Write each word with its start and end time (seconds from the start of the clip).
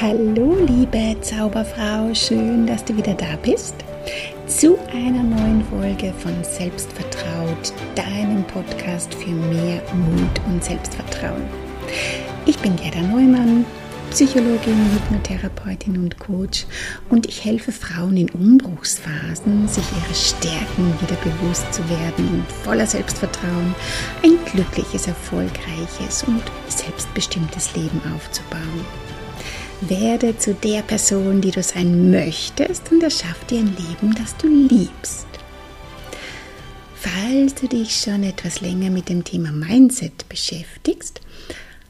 Hallo 0.00 0.56
liebe 0.66 1.16
Zauberfrau, 1.20 2.12
schön, 2.14 2.66
dass 2.66 2.84
du 2.84 2.96
wieder 2.96 3.14
da 3.14 3.36
bist 3.40 3.76
zu 4.48 4.76
einer 4.92 5.22
neuen 5.22 5.64
Folge 5.66 6.12
von 6.18 6.32
Selbstvertraut, 6.42 7.72
deinem 7.94 8.44
Podcast 8.48 9.14
für 9.14 9.30
mehr 9.30 9.80
Mut 9.94 10.40
und 10.48 10.64
Selbstvertrauen. 10.64 11.44
Ich 12.44 12.58
bin 12.58 12.74
Gerda 12.74 13.02
Neumann, 13.02 13.64
Psychologin, 14.10 14.90
Hypnotherapeutin 14.94 15.96
und 15.98 16.18
Coach 16.18 16.66
und 17.08 17.28
ich 17.28 17.44
helfe 17.44 17.70
Frauen 17.70 18.16
in 18.16 18.30
Umbruchsphasen, 18.30 19.68
sich 19.68 19.84
ihre 19.92 20.14
Stärken 20.14 20.92
wieder 21.00 21.16
bewusst 21.22 21.72
zu 21.72 21.88
werden 21.88 22.28
und 22.30 22.52
voller 22.64 22.86
Selbstvertrauen 22.86 23.76
ein 24.24 24.38
glückliches, 24.50 25.06
erfolgreiches 25.06 26.24
und 26.24 26.42
selbstbestimmtes 26.66 27.76
Leben 27.76 28.02
aufzubauen. 28.12 28.84
Werde 29.80 30.38
zu 30.38 30.54
der 30.54 30.82
Person, 30.82 31.40
die 31.40 31.50
du 31.50 31.62
sein 31.62 32.10
möchtest 32.10 32.90
und 32.90 33.02
erschaff 33.02 33.44
dir 33.46 33.58
ein 33.58 33.76
Leben, 33.76 34.14
das 34.14 34.36
du 34.36 34.46
liebst. 34.46 35.26
Falls 36.94 37.54
du 37.54 37.68
dich 37.68 37.94
schon 37.94 38.22
etwas 38.22 38.60
länger 38.60 38.90
mit 38.90 39.08
dem 39.08 39.24
Thema 39.24 39.52
Mindset 39.52 40.28
beschäftigst, 40.28 41.20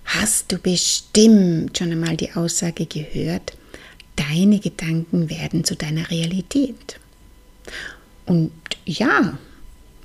hast 0.04 0.50
du 0.50 0.58
bestimmt 0.58 1.78
schon 1.78 1.92
einmal 1.92 2.16
die 2.16 2.32
Aussage 2.32 2.86
gehört, 2.86 3.56
deine 4.16 4.58
Gedanken 4.58 5.30
werden 5.30 5.64
zu 5.64 5.76
deiner 5.76 6.10
Realität. 6.10 6.98
Und 8.26 8.52
ja, 8.84 9.38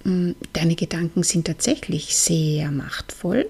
mm, 0.04 0.32
deine 0.54 0.76
Gedanken 0.76 1.24
sind 1.24 1.48
tatsächlich 1.48 2.16
sehr 2.16 2.72
machtvoll 2.72 3.48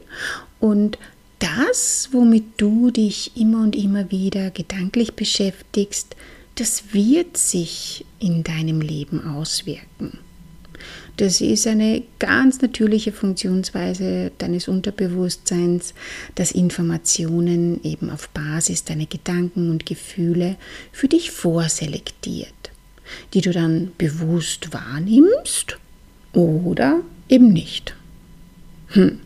und 0.59 0.97
das, 1.39 2.09
womit 2.11 2.43
du 2.57 2.91
dich 2.91 3.35
immer 3.35 3.63
und 3.63 3.75
immer 3.75 4.11
wieder 4.11 4.51
gedanklich 4.51 5.13
beschäftigst, 5.13 6.15
das 6.55 6.93
wird 6.93 7.37
sich 7.37 8.05
in 8.19 8.43
deinem 8.43 8.81
Leben 8.81 9.25
auswirken. 9.25 10.19
Das 11.17 11.41
ist 11.41 11.67
eine 11.67 12.03
ganz 12.19 12.61
natürliche 12.61 13.11
Funktionsweise 13.11 14.31
deines 14.37 14.69
Unterbewusstseins, 14.69 15.93
dass 16.35 16.51
Informationen 16.51 17.83
eben 17.83 18.09
auf 18.09 18.29
Basis 18.29 18.85
deiner 18.85 19.05
Gedanken 19.05 19.69
und 19.69 19.85
Gefühle 19.85 20.55
für 20.93 21.09
dich 21.09 21.31
vorselektiert, 21.31 22.71
die 23.33 23.41
du 23.41 23.51
dann 23.51 23.91
bewusst 23.97 24.71
wahrnimmst 24.71 25.77
oder 26.31 27.01
eben 27.27 27.51
nicht. 27.51 27.95
Hm. 28.87 29.19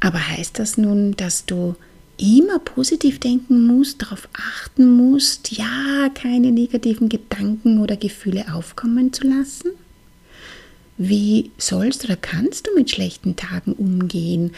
Aber 0.00 0.28
heißt 0.28 0.58
das 0.58 0.76
nun, 0.76 1.16
dass 1.16 1.46
du 1.46 1.74
immer 2.18 2.58
positiv 2.58 3.20
denken 3.20 3.66
musst, 3.66 4.02
darauf 4.02 4.28
achten 4.32 4.96
musst, 4.96 5.52
ja, 5.52 6.08
keine 6.14 6.52
negativen 6.52 7.08
Gedanken 7.08 7.80
oder 7.80 7.96
Gefühle 7.96 8.46
aufkommen 8.52 9.12
zu 9.12 9.26
lassen? 9.26 9.70
Wie 10.98 11.50
sollst 11.58 12.04
oder 12.04 12.16
kannst 12.16 12.66
du 12.66 12.74
mit 12.74 12.90
schlechten 12.90 13.36
Tagen 13.36 13.72
umgehen, 13.74 14.52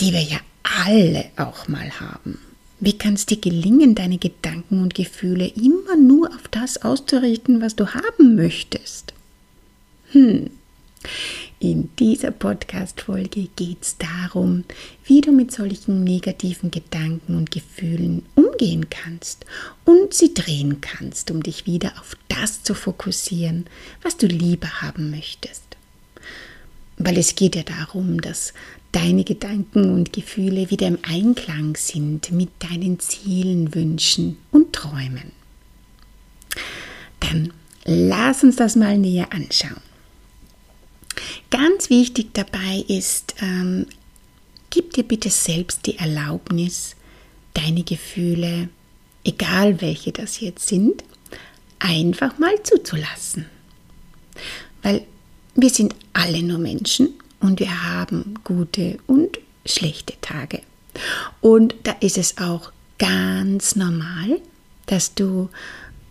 die 0.00 0.12
wir 0.12 0.22
ja 0.22 0.38
alle 0.84 1.26
auch 1.36 1.68
mal 1.68 1.90
haben? 2.00 2.38
Wie 2.80 2.96
kann 2.96 3.14
es 3.14 3.26
dir 3.26 3.36
gelingen, 3.36 3.94
deine 3.94 4.18
Gedanken 4.18 4.82
und 4.82 4.94
Gefühle 4.94 5.46
immer 5.46 5.96
nur 5.96 6.34
auf 6.34 6.48
das 6.50 6.82
auszurichten, 6.82 7.60
was 7.60 7.76
du 7.76 7.88
haben 7.88 8.34
möchtest? 8.34 9.12
Hm. 10.12 10.50
In 11.62 11.90
dieser 11.96 12.32
Podcast-Folge 12.32 13.46
geht 13.54 13.82
es 13.82 13.96
darum, 13.96 14.64
wie 15.04 15.20
du 15.20 15.30
mit 15.30 15.52
solchen 15.52 16.02
negativen 16.02 16.72
Gedanken 16.72 17.36
und 17.36 17.52
Gefühlen 17.52 18.26
umgehen 18.34 18.90
kannst 18.90 19.46
und 19.84 20.12
sie 20.12 20.34
drehen 20.34 20.80
kannst, 20.80 21.30
um 21.30 21.40
dich 21.40 21.64
wieder 21.64 21.92
auf 22.00 22.16
das 22.26 22.64
zu 22.64 22.74
fokussieren, 22.74 23.66
was 24.02 24.16
du 24.16 24.26
lieber 24.26 24.82
haben 24.82 25.12
möchtest. 25.12 25.62
Weil 26.96 27.16
es 27.16 27.36
geht 27.36 27.54
ja 27.54 27.62
darum, 27.62 28.20
dass 28.20 28.54
deine 28.90 29.22
Gedanken 29.22 29.94
und 29.94 30.12
Gefühle 30.12 30.68
wieder 30.68 30.88
im 30.88 30.98
Einklang 31.02 31.76
sind 31.76 32.32
mit 32.32 32.50
deinen 32.58 32.98
Zielen, 32.98 33.72
Wünschen 33.72 34.36
und 34.50 34.72
Träumen. 34.72 35.30
Dann 37.20 37.52
lass 37.84 38.42
uns 38.42 38.56
das 38.56 38.74
mal 38.74 38.98
näher 38.98 39.32
anschauen. 39.32 39.91
Ganz 41.52 41.90
wichtig 41.90 42.30
dabei 42.32 42.82
ist, 42.88 43.34
ähm, 43.42 43.84
gib 44.70 44.94
dir 44.94 45.04
bitte 45.04 45.28
selbst 45.28 45.84
die 45.84 45.98
Erlaubnis, 45.98 46.96
deine 47.52 47.82
Gefühle, 47.82 48.70
egal 49.22 49.82
welche 49.82 50.12
das 50.12 50.40
jetzt 50.40 50.66
sind, 50.66 51.04
einfach 51.78 52.38
mal 52.38 52.54
zuzulassen. 52.62 53.44
Weil 54.82 55.06
wir 55.54 55.68
sind 55.68 55.94
alle 56.14 56.42
nur 56.42 56.56
Menschen 56.56 57.10
und 57.40 57.60
wir 57.60 57.84
haben 57.84 58.38
gute 58.44 58.96
und 59.06 59.38
schlechte 59.66 60.14
Tage. 60.22 60.62
Und 61.42 61.74
da 61.82 61.92
ist 62.00 62.16
es 62.16 62.38
auch 62.38 62.72
ganz 62.98 63.76
normal, 63.76 64.40
dass 64.86 65.14
du 65.14 65.50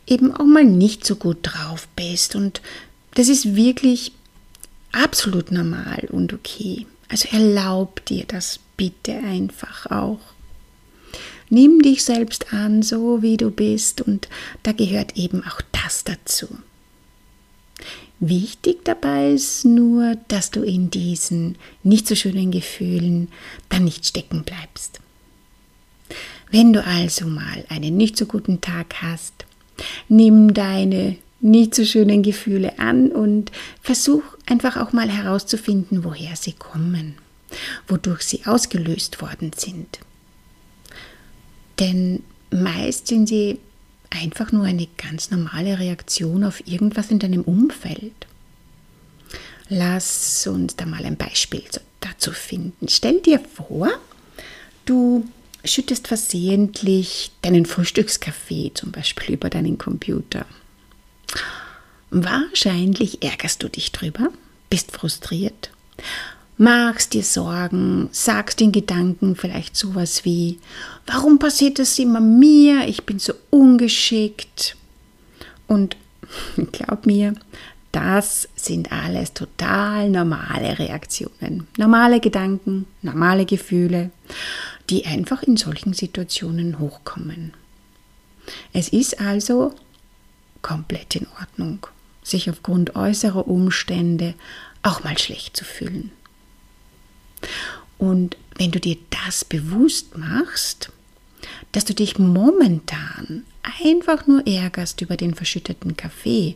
eben 0.06 0.36
auch 0.36 0.46
mal 0.46 0.66
nicht 0.66 1.04
so 1.04 1.16
gut 1.16 1.40
drauf 1.42 1.88
bist. 1.96 2.36
Und 2.36 2.62
das 3.16 3.28
ist 3.28 3.56
wirklich 3.56 4.12
absolut 4.92 5.52
normal 5.52 6.08
und 6.10 6.34
okay. 6.34 6.86
Also 7.10 7.28
erlaub 7.32 8.06
dir 8.06 8.26
das 8.28 8.60
bitte 8.78 9.14
einfach 9.14 9.86
auch. 9.88 10.20
Nimm 11.50 11.82
dich 11.82 12.06
selbst 12.06 12.54
an, 12.54 12.82
so 12.82 13.22
wie 13.22 13.36
du 13.36 13.52
bist, 13.52 14.02
und 14.02 14.30
da 14.64 14.72
gehört 14.72 15.18
eben 15.18 15.44
auch 15.44 15.62
das 15.74 16.06
dazu. 16.06 16.48
Wichtig 18.22 18.86
dabei 18.86 19.32
ist 19.32 19.66
nur, 19.66 20.16
dass 20.28 20.52
du 20.52 20.62
in 20.62 20.92
diesen 20.92 21.58
nicht 21.84 22.08
so 22.08 22.16
schönen 22.16 22.52
Gefühlen 22.52 23.30
dann 23.68 23.84
nicht 23.84 24.06
stecken 24.06 24.44
bleibst. 24.44 25.02
Wenn 26.52 26.72
du 26.72 26.86
also 26.86 27.26
mal 27.26 27.66
einen 27.68 27.98
nicht 27.98 28.18
so 28.18 28.26
guten 28.26 28.62
Tag 28.62 29.02
hast, 29.02 29.46
nimm 30.08 30.54
deine 30.54 31.18
nicht 31.42 31.76
so 31.76 31.86
schönen 31.86 32.24
Gefühle 32.24 32.78
an 32.80 33.12
und 33.12 33.52
versuch 33.82 34.24
einfach 34.46 34.78
auch 34.78 34.94
mal 34.94 35.10
herauszufinden, 35.10 36.04
woher 36.04 36.36
sie 36.36 36.54
kommen, 36.54 37.16
wodurch 37.88 38.22
sie 38.22 38.46
ausgelöst 38.46 39.22
worden 39.22 39.52
sind. 39.56 40.00
Denn 41.80 42.24
meist 42.52 43.08
sind 43.08 43.28
sie 43.28 43.60
einfach 44.10 44.52
nur 44.52 44.66
eine 44.66 44.88
ganz 44.98 45.32
normale 45.32 45.80
Reaktion 45.80 46.44
auf 46.44 46.68
irgendwas 46.68 47.10
in 47.10 47.20
deinem 47.20 47.42
Umfeld. 47.42 48.14
Lass 49.70 50.46
uns 50.48 50.76
da 50.76 50.86
mal 50.86 51.06
ein 51.06 51.16
Beispiel 51.16 51.64
dazu 52.02 52.32
finden. 52.32 52.88
Stell 52.90 53.22
dir 53.22 53.40
vor, 53.40 53.90
du 54.86 55.26
schüttest 55.64 56.08
versehentlich 56.08 57.32
deinen 57.42 57.66
Frühstückskaffee 57.66 58.72
zum 58.74 58.92
Beispiel 58.92 59.36
über 59.36 59.50
deinen 59.50 59.78
Computer 59.78 60.46
Wahrscheinlich 62.10 63.24
ärgerst 63.24 63.64
du 63.64 63.70
dich 63.70 63.92
drüber, 63.92 64.30
bist 64.70 64.92
frustriert, 64.92 65.72
magst 66.58 67.14
dir 67.14 67.24
Sorgen, 67.24 68.10
sagst 68.12 68.60
den 68.60 68.72
Gedanken 68.72 69.36
vielleicht 69.36 69.78
sowas 69.78 70.26
wie, 70.26 70.60
warum 71.08 71.40
passiert 71.40 71.80
das 71.80 71.98
immer 72.00 72.20
mir, 72.20 72.88
ich 72.88 73.06
bin 73.06 73.18
so 73.18 73.34
ungeschickt. 73.50 74.76
Und 75.68 75.96
glaub 76.72 77.06
mir, 77.06 77.34
das 77.92 78.48
sind 78.56 78.92
alles 78.92 79.34
total 79.34 80.10
normale 80.10 80.80
Reaktionen, 80.80 81.68
normale 81.78 82.20
Gedanken, 82.20 82.88
normale 83.02 83.46
Gefühle, 83.46 84.12
die 84.90 85.06
einfach 85.06 85.44
in 85.44 85.58
solchen 85.58 85.94
Situationen 85.94 86.80
hochkommen. 86.80 87.54
Es 88.74 88.90
ist 88.90 89.20
also 89.20 89.74
komplett 90.62 91.16
in 91.16 91.28
Ordnung, 91.40 91.88
sich 92.24 92.50
aufgrund 92.50 92.96
äußerer 92.96 93.48
Umstände 93.48 94.36
auch 94.84 95.04
mal 95.04 95.18
schlecht 95.18 95.56
zu 95.56 95.66
fühlen. 95.66 96.12
Und 97.98 98.38
wenn 98.58 98.72
du 98.72 98.80
dir 98.80 98.98
das 99.26 99.46
bewusst 99.46 100.18
machst, 100.18 100.92
dass 101.72 101.86
du 101.86 101.94
dich 101.94 102.20
momentan 102.20 103.44
einfach 103.84 104.28
nur 104.28 104.46
ärgerst 104.46 105.02
über 105.02 105.18
den 105.18 105.34
verschütteten 105.34 105.96
Kaffee 105.98 106.56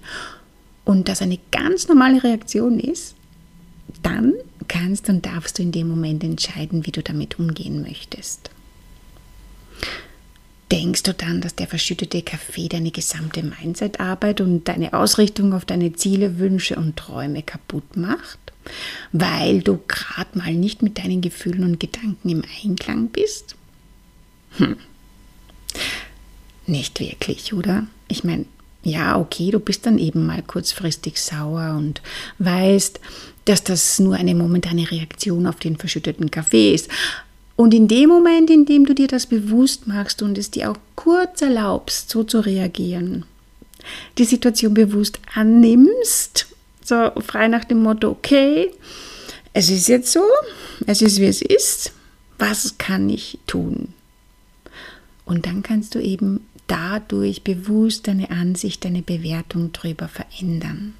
und 0.84 1.08
das 1.08 1.22
eine 1.22 1.40
ganz 1.51 1.88
normale 1.88 2.24
Reaktion 2.24 2.80
ist, 2.80 3.16
dann 4.01 4.34
kannst 4.68 5.10
und 5.10 5.25
darfst 5.25 5.58
du 5.58 5.63
in 5.63 5.72
dem 5.72 5.88
Moment 5.88 6.24
entscheiden, 6.24 6.86
wie 6.86 6.92
du 6.92 7.01
damit 7.01 7.40
umgehen 7.40 7.81
möchtest. 7.81 8.50
Denkst 10.72 11.04
du 11.04 11.14
dann, 11.14 11.42
dass 11.42 11.56
der 11.56 11.68
verschüttete 11.68 12.24
Kaffee 12.24 12.68
deine 12.68 12.90
gesamte 12.92 13.44
Mindset-Arbeit 13.44 14.42
und 14.42 14.68
deine 14.68 14.94
Ausrichtung 14.94 15.54
auf 15.54 15.64
deine 15.66 15.94
Ziele, 15.94 16.40
Wünsche 16.40 16.76
und 16.76 16.96
Träume 16.96 17.44
kaputt 17.44 17.96
macht? 17.96 18.40
Weil 19.12 19.62
du 19.62 19.80
gerade 19.88 20.38
mal 20.38 20.54
nicht 20.54 20.82
mit 20.82 20.98
deinen 20.98 21.22
Gefühlen 21.22 21.64
und 21.64 21.80
Gedanken 21.80 22.30
im 22.30 22.44
Einklang 22.64 23.10
bist? 23.10 23.56
Hm. 24.58 24.78
Nicht 26.66 27.00
wirklich, 27.00 27.54
oder? 27.54 27.86
Ich 28.08 28.24
meine, 28.24 28.46
ja, 28.84 29.20
okay, 29.20 29.52
du 29.52 29.60
bist 29.60 29.86
dann 29.86 30.00
eben 30.00 30.26
mal 30.26 30.42
kurzfristig 30.42 31.22
sauer 31.22 31.76
und 31.78 32.02
weißt, 32.40 33.00
dass 33.46 33.64
das 33.64 34.00
nur 34.00 34.16
eine 34.16 34.34
momentane 34.34 34.90
Reaktion 34.90 35.46
auf 35.48 35.58
den 35.58 35.78
verschütteten 35.78 36.32
Kaffee 36.32 36.74
ist. 36.74 36.90
Und 37.56 37.74
in 37.74 37.88
dem 37.88 38.10
Moment, 38.10 38.50
in 38.50 38.66
dem 38.66 38.86
du 38.86 38.94
dir 38.94 39.07
das 39.07 39.28
bewusst 39.28 39.88
machst 39.88 40.22
und 40.22 40.38
es 40.38 40.52
dir 40.52 40.72
auch 40.72 40.78
kurz 40.96 41.42
erlaubst, 41.42 42.10
so 42.10 42.24
zu 42.24 42.42
reagieren, 42.42 43.25
die 44.18 44.25
Situation 44.25 44.74
bewusst 44.74 45.19
annimmst, 45.34 46.48
so 46.84 47.12
frei 47.22 47.48
nach 47.48 47.63
dem 47.63 47.81
Motto, 47.81 48.10
okay, 48.10 48.72
es 49.54 49.69
ist 49.69 49.88
jetzt 49.88 50.12
so, 50.12 50.24
es 50.86 51.02
ist 51.02 51.19
wie 51.19 51.25
es 51.25 51.42
ist, 51.42 51.94
was 52.38 52.78
kann 52.78 53.10
ich 53.10 53.40
tun? 53.48 53.94
Und 55.24 55.46
dann 55.46 55.63
kannst 55.63 55.96
du 55.96 56.00
eben 56.00 56.46
dadurch 56.68 57.44
bewusst 57.44 58.08
deine 58.08 58.31
Ansicht, 58.31 58.84
deine 58.84 59.01
Bewertung 59.01 59.72
darüber 59.72 60.08
verändern. 60.08 60.94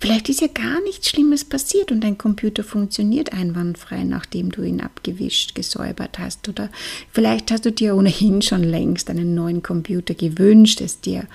Vielleicht 0.00 0.30
ist 0.30 0.40
ja 0.40 0.46
gar 0.46 0.80
nichts 0.80 1.10
Schlimmes 1.10 1.44
passiert 1.44 1.92
und 1.92 2.00
dein 2.00 2.16
Computer 2.16 2.64
funktioniert 2.64 3.34
einwandfrei, 3.34 4.02
nachdem 4.02 4.50
du 4.50 4.62
ihn 4.62 4.80
abgewischt, 4.80 5.54
gesäubert 5.54 6.18
hast. 6.18 6.48
Oder 6.48 6.70
vielleicht 7.12 7.50
hast 7.50 7.66
du 7.66 7.72
dir 7.72 7.94
ohnehin 7.94 8.40
schon 8.40 8.64
längst 8.64 9.10
einen 9.10 9.34
neuen 9.34 9.62
Computer 9.62 10.14
gewünscht, 10.14 10.80
es 10.80 11.02
dir 11.02 11.26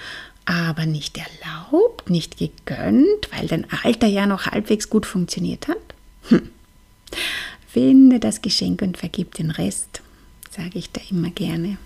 aber 0.46 0.88
nicht 0.88 1.18
erlaubt, 1.18 2.10
nicht 2.10 2.38
gegönnt, 2.38 3.30
weil 3.32 3.48
dein 3.48 3.68
alter 3.84 4.08
ja 4.08 4.26
noch 4.26 4.48
halbwegs 4.48 4.90
gut 4.90 5.06
funktioniert 5.06 5.68
hat. 5.68 5.78
Hm. 6.30 6.50
Finde 7.68 8.20
das 8.20 8.42
Geschenk 8.42 8.82
und 8.82 8.98
vergib 8.98 9.36
den 9.36 9.52
Rest, 9.52 10.02
sage 10.50 10.80
ich 10.80 10.92
da 10.92 11.02
immer 11.12 11.30
gerne. 11.30 11.78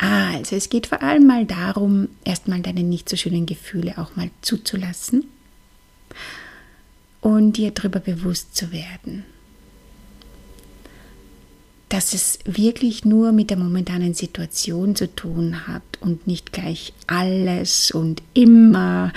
Also 0.00 0.56
es 0.56 0.70
geht 0.70 0.86
vor 0.86 1.02
allem 1.02 1.26
mal 1.26 1.44
darum, 1.44 2.08
erstmal 2.24 2.60
deine 2.62 2.82
nicht 2.82 3.08
so 3.08 3.16
schönen 3.16 3.44
Gefühle 3.44 3.98
auch 3.98 4.16
mal 4.16 4.30
zuzulassen 4.40 5.26
und 7.20 7.58
dir 7.58 7.70
darüber 7.70 8.00
bewusst 8.00 8.56
zu 8.56 8.72
werden, 8.72 9.24
dass 11.90 12.14
es 12.14 12.38
wirklich 12.46 13.04
nur 13.04 13.32
mit 13.32 13.50
der 13.50 13.58
momentanen 13.58 14.14
Situation 14.14 14.96
zu 14.96 15.14
tun 15.14 15.66
hat 15.66 15.82
und 16.00 16.26
nicht 16.26 16.54
gleich 16.54 16.94
alles 17.06 17.90
und 17.90 18.22
immer 18.32 19.12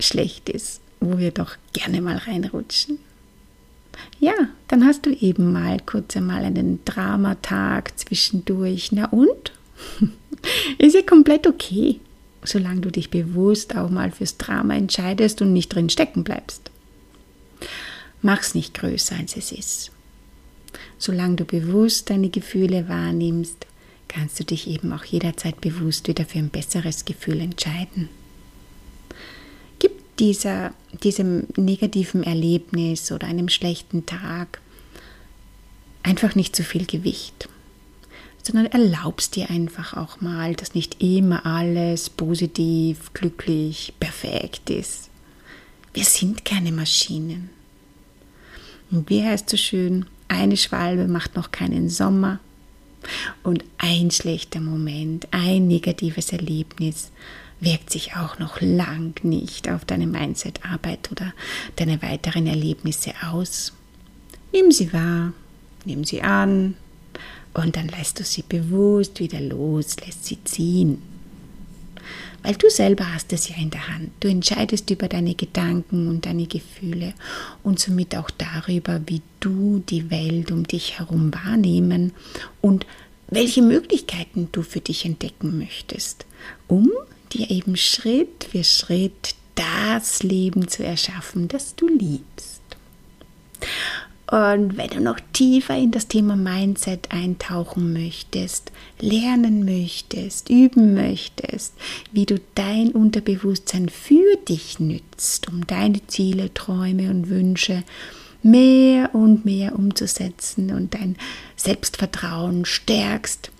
schlecht 0.00 0.48
ist, 0.48 0.80
wo 1.00 1.18
wir 1.18 1.32
doch 1.32 1.56
gerne 1.74 2.00
mal 2.00 2.16
reinrutschen. 2.16 2.98
Ja, 4.20 4.32
dann 4.68 4.86
hast 4.86 5.04
du 5.04 5.10
eben 5.10 5.52
mal 5.52 5.80
kurz 5.84 6.16
einmal 6.16 6.44
einen 6.44 6.82
Dramatag 6.86 7.92
zwischendurch. 7.98 8.90
Na 8.90 9.04
und? 9.10 9.52
Ist 10.78 10.94
ja 10.94 11.02
komplett 11.02 11.46
okay, 11.46 12.00
solange 12.42 12.82
du 12.82 12.90
dich 12.90 13.10
bewusst 13.10 13.76
auch 13.76 13.90
mal 13.90 14.10
fürs 14.10 14.36
Drama 14.36 14.74
entscheidest 14.74 15.40
und 15.42 15.52
nicht 15.52 15.74
drin 15.74 15.88
stecken 15.88 16.24
bleibst. 16.24 16.70
Mach's 18.22 18.54
nicht 18.54 18.74
größer, 18.74 19.16
als 19.16 19.36
es 19.36 19.52
ist. 19.52 19.90
Solange 20.98 21.36
du 21.36 21.44
bewusst 21.44 22.10
deine 22.10 22.30
Gefühle 22.30 22.88
wahrnimmst, 22.88 23.66
kannst 24.08 24.38
du 24.38 24.44
dich 24.44 24.68
eben 24.68 24.92
auch 24.92 25.04
jederzeit 25.04 25.60
bewusst 25.60 26.08
wieder 26.08 26.24
für 26.24 26.38
ein 26.38 26.50
besseres 26.50 27.04
Gefühl 27.04 27.40
entscheiden. 27.40 28.08
Gib 29.78 29.92
dieser, 30.18 30.72
diesem 31.02 31.46
negativen 31.56 32.22
Erlebnis 32.22 33.10
oder 33.12 33.26
einem 33.26 33.48
schlechten 33.48 34.06
Tag 34.06 34.60
einfach 36.02 36.34
nicht 36.34 36.54
zu 36.54 36.62
viel 36.62 36.86
Gewicht 36.86 37.48
sondern 38.44 38.66
erlaubst 38.66 39.36
dir 39.36 39.50
einfach 39.50 39.96
auch 39.96 40.20
mal, 40.20 40.54
dass 40.54 40.74
nicht 40.74 41.02
immer 41.02 41.46
alles 41.46 42.10
positiv, 42.10 43.12
glücklich, 43.14 43.94
perfekt 43.98 44.70
ist. 44.70 45.08
Wir 45.94 46.04
sind 46.04 46.44
keine 46.44 46.70
Maschinen. 46.70 47.50
Und 48.90 49.08
wie 49.08 49.24
heißt 49.24 49.48
so 49.48 49.56
schön, 49.56 50.06
eine 50.28 50.56
Schwalbe 50.56 51.08
macht 51.08 51.36
noch 51.36 51.50
keinen 51.50 51.88
Sommer. 51.88 52.38
Und 53.42 53.64
ein 53.78 54.10
schlechter 54.10 54.60
Moment, 54.60 55.28
ein 55.30 55.66
negatives 55.66 56.32
Erlebnis 56.32 57.10
wirkt 57.60 57.90
sich 57.90 58.16
auch 58.16 58.38
noch 58.38 58.60
lang 58.60 59.14
nicht 59.22 59.70
auf 59.70 59.84
deine 59.84 60.06
Mindset-Arbeit 60.06 61.10
oder 61.10 61.32
deine 61.76 62.02
weiteren 62.02 62.46
Erlebnisse 62.46 63.12
aus. 63.30 63.72
Nimm 64.52 64.70
sie 64.70 64.92
wahr, 64.92 65.32
nimm 65.84 66.04
sie 66.04 66.22
an, 66.22 66.76
und 67.54 67.76
dann 67.76 67.88
lässt 67.88 68.20
du 68.20 68.24
sie 68.24 68.42
bewusst 68.42 69.20
wieder 69.20 69.40
los, 69.40 69.96
lässt 70.04 70.26
sie 70.26 70.42
ziehen. 70.44 71.00
Weil 72.42 72.56
du 72.56 72.68
selber 72.68 73.14
hast 73.14 73.32
es 73.32 73.48
ja 73.48 73.56
in 73.56 73.70
der 73.70 73.88
Hand. 73.88 74.10
Du 74.20 74.28
entscheidest 74.28 74.90
über 74.90 75.08
deine 75.08 75.34
Gedanken 75.34 76.08
und 76.08 76.26
deine 76.26 76.46
Gefühle 76.46 77.14
und 77.62 77.80
somit 77.80 78.14
auch 78.16 78.30
darüber, 78.30 79.00
wie 79.06 79.22
du 79.40 79.82
die 79.88 80.10
Welt 80.10 80.52
um 80.52 80.66
dich 80.66 80.98
herum 80.98 81.32
wahrnehmen 81.32 82.12
und 82.60 82.84
welche 83.28 83.62
Möglichkeiten 83.62 84.50
du 84.52 84.62
für 84.62 84.80
dich 84.80 85.06
entdecken 85.06 85.58
möchtest, 85.58 86.26
um 86.68 86.90
dir 87.32 87.50
eben 87.50 87.76
Schritt 87.76 88.44
für 88.50 88.62
Schritt 88.62 89.34
das 89.54 90.22
Leben 90.22 90.68
zu 90.68 90.84
erschaffen, 90.84 91.48
das 91.48 91.74
du 91.74 91.88
liebst. 91.88 92.60
Und 94.30 94.78
wenn 94.78 94.88
du 94.88 95.00
noch 95.00 95.20
tiefer 95.34 95.76
in 95.76 95.90
das 95.90 96.08
Thema 96.08 96.34
Mindset 96.34 97.12
eintauchen 97.12 97.92
möchtest, 97.92 98.72
lernen 98.98 99.64
möchtest, 99.64 100.48
üben 100.48 100.94
möchtest, 100.94 101.74
wie 102.10 102.24
du 102.24 102.40
dein 102.54 102.92
Unterbewusstsein 102.92 103.90
für 103.90 104.36
dich 104.48 104.80
nützt, 104.80 105.48
um 105.48 105.66
deine 105.66 106.06
Ziele, 106.06 106.54
Träume 106.54 107.10
und 107.10 107.28
Wünsche 107.28 107.84
mehr 108.42 109.14
und 109.14 109.44
mehr 109.44 109.74
umzusetzen 109.74 110.72
und 110.72 110.94
dein 110.94 111.16
Selbstvertrauen 111.56 112.64
stärkst, 112.64 113.50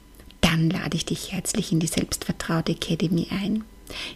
dann 0.41 0.71
lade 0.71 0.97
ich 0.97 1.05
dich 1.05 1.33
herzlich 1.33 1.73
in 1.73 1.81
die 1.81 1.87
Selbstvertraute 1.87 2.73
Academy 2.73 3.29
ein. 3.31 3.65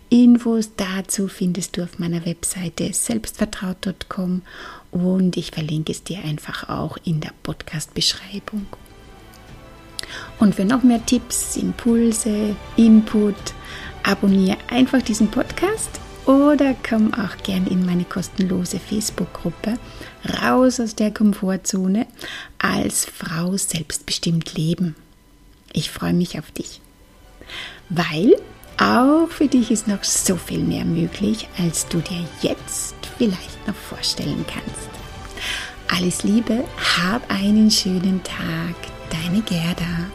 Infos 0.08 0.70
dazu 0.76 1.28
findest 1.28 1.76
du 1.76 1.82
auf 1.82 1.98
meiner 1.98 2.24
Webseite 2.24 2.92
selbstvertraut.com 2.92 4.42
und 4.90 5.36
ich 5.36 5.50
verlinke 5.50 5.92
es 5.92 6.02
dir 6.02 6.18
einfach 6.24 6.68
auch 6.68 6.96
in 7.04 7.20
der 7.20 7.32
Podcast-Beschreibung. 7.42 8.66
Und 10.38 10.54
für 10.54 10.64
noch 10.64 10.82
mehr 10.82 11.04
Tipps, 11.04 11.56
Impulse, 11.56 12.56
Input, 12.76 13.36
abonniere 14.02 14.56
einfach 14.70 15.02
diesen 15.02 15.30
Podcast 15.30 16.00
oder 16.24 16.74
komm 16.88 17.12
auch 17.14 17.36
gern 17.42 17.66
in 17.66 17.84
meine 17.84 18.04
kostenlose 18.04 18.78
Facebook-Gruppe 18.78 19.78
Raus 20.42 20.80
aus 20.80 20.94
der 20.94 21.12
Komfortzone 21.12 22.06
als 22.58 23.04
Frau 23.04 23.56
selbstbestimmt 23.56 24.54
leben. 24.54 24.94
Ich 25.72 25.90
freue 25.90 26.12
mich 26.12 26.38
auf 26.38 26.50
dich, 26.50 26.80
weil 27.88 28.34
auch 28.78 29.28
für 29.28 29.48
dich 29.48 29.70
ist 29.70 29.88
noch 29.88 30.04
so 30.04 30.36
viel 30.36 30.60
mehr 30.60 30.84
möglich, 30.84 31.48
als 31.58 31.86
du 31.88 31.98
dir 31.98 32.24
jetzt 32.40 32.94
vielleicht 33.18 33.66
noch 33.66 33.74
vorstellen 33.74 34.44
kannst. 34.46 34.88
Alles 35.88 36.22
Liebe, 36.22 36.64
hab 36.98 37.28
einen 37.30 37.70
schönen 37.70 38.22
Tag, 38.22 38.76
deine 39.10 39.42
Gerda. 39.42 40.06